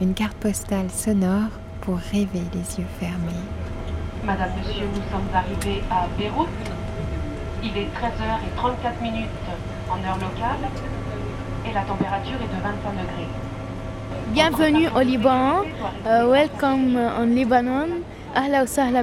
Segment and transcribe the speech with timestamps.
[0.00, 1.50] une carte postale sonore
[1.80, 3.44] pour rêver les yeux fermés.
[4.24, 6.48] Madame, Monsieur, nous sommes arrivés à Beyrouth.
[7.62, 8.92] Il est 13h34
[9.90, 10.70] en heure locale
[11.68, 13.28] et la température est de 25 degrés.
[14.32, 15.62] Bienvenue au Liban.
[16.06, 17.88] Euh, welcome on Lebanon.
[18.34, 19.02] Ahla wa sahla.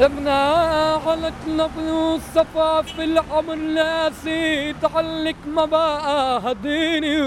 [0.00, 7.20] ابنا حلقنا فلوس الصفا في العمر ناسي تعلق ما بقى هديني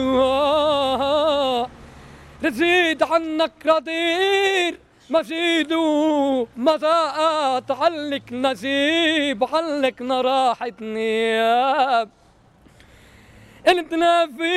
[2.43, 4.79] رزيد عنك رضير
[5.09, 5.73] مجيد
[6.57, 12.09] مذاقات علك نجيب علك راحة نياب
[13.67, 14.49] التنافي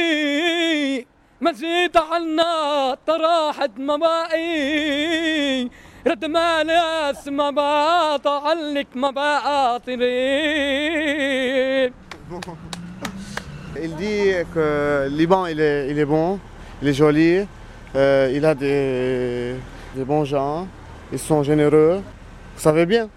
[1.40, 5.70] مزيد عنا طراحة مبائي
[6.06, 10.12] رد ما ناس ما بعلك ما باطرين
[13.84, 16.38] Il dit que le Liban il est, il est bon,
[16.80, 17.46] il est joli,
[17.96, 19.56] euh, il a des,
[19.96, 20.68] des bons gens,
[21.10, 22.02] ils sont généreux.
[22.54, 23.08] Vous savez bien,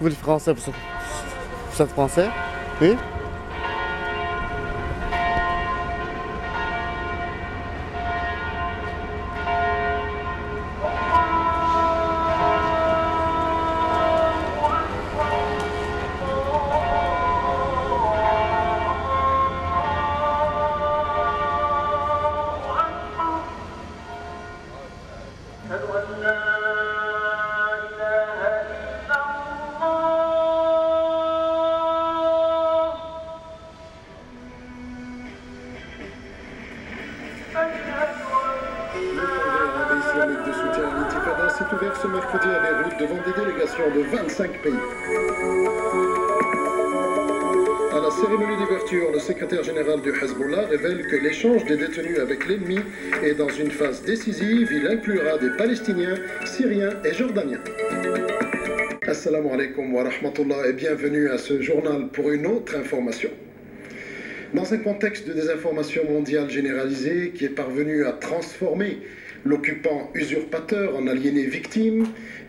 [0.00, 0.62] vous les Français, vous
[1.82, 2.28] êtes Français
[2.80, 2.96] Oui
[41.80, 44.72] ce mercredi à Beyrouth devant des délégations de 25 pays.
[47.90, 52.46] À la cérémonie d'ouverture, le secrétaire général du Hezbollah révèle que l'échange des détenus avec
[52.46, 52.80] l'ennemi
[53.22, 54.68] est dans une phase décisive.
[54.70, 57.64] Il inclura des Palestiniens, Syriens et Jordaniens.
[59.06, 63.30] Assalamu alaikum wa rahmatullah et bienvenue à ce journal pour une autre information.
[64.52, 68.98] Dans un contexte de désinformation mondiale généralisée qui est parvenu à transformer
[69.49, 71.99] l'occupant usurpateur en aliéné victime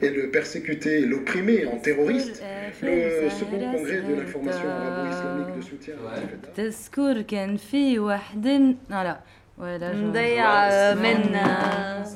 [0.05, 2.43] et le persécuté et l'opprimé en terroriste,
[2.83, 6.51] le second congrès de l'information arabo-islamique de soutien à Al-Fatah.
[6.57, 8.61] تذكر كان في وحدة
[8.91, 9.21] لا
[9.59, 9.99] ولا جو.
[9.99, 12.07] مضيعة منا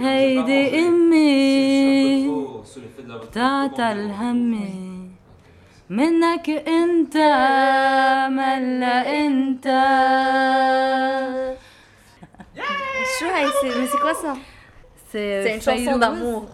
[0.00, 2.28] هيدي امي
[3.30, 5.08] بتاعت الهمي
[5.90, 7.16] منك انت
[8.30, 9.66] ملا انت
[13.21, 14.35] Mais c'est quoi ça?
[15.11, 16.45] C'est euh, une chanson d'amour.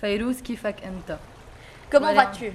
[0.00, 1.18] Fayrouz Kifak Enta.
[1.90, 2.52] Comment vas-tu?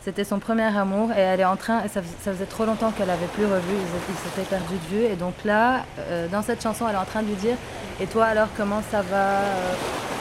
[0.00, 3.26] C'était son premier amour et elle est en train, ça, faisait trop longtemps qu'elle avait
[3.28, 5.04] plus revu, ils s'étaient perdus de vue.
[5.04, 7.56] Et donc là, euh, dans cette chanson, elle est en train de lui dire
[8.00, 9.40] Et toi alors, comment ça va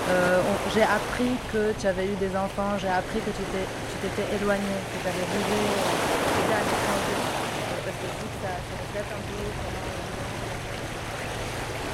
[0.09, 0.39] euh,
[0.73, 3.43] J'ai appris que tu avais eu des enfants, j'ai appris que tu
[4.01, 5.59] t'étais éloigné, que tu avais bougé,
[6.31, 6.63] tu étais à.
[7.83, 8.07] Parce que
[8.41, 8.53] ça,
[8.93, 10.02] ça un peu comment.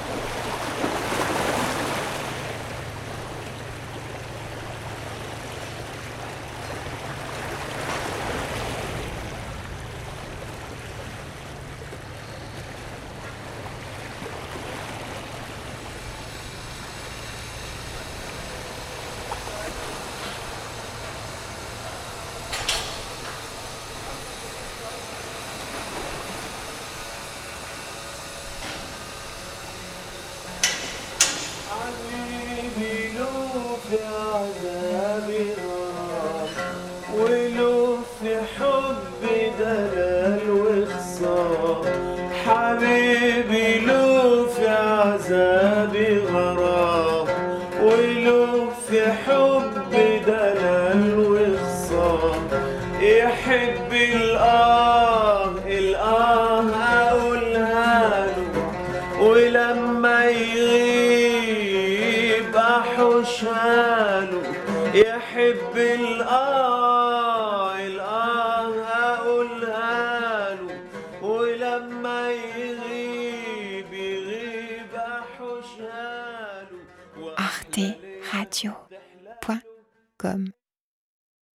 [0.09, 0.98] 何?
[42.69, 47.27] حبيبي لو في عذابي غرام
[47.83, 49.91] ولو في حب
[50.27, 52.47] دلال وخصام
[53.01, 56.63] يحب الآه الآه
[57.09, 58.71] أقولها له
[59.21, 61.75] ولما يغيب
[62.55, 64.41] أحوشها له
[64.93, 67.09] يحب الآه
[77.37, 77.97] arte
[78.31, 80.59] radio.com